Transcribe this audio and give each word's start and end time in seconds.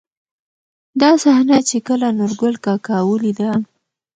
دا 1.01 1.11
صحنه، 1.23 1.57
چې 1.69 1.77
کله 1.87 2.07
نورګل 2.17 2.55
کاکا 2.65 2.97
ولېده. 3.09 3.51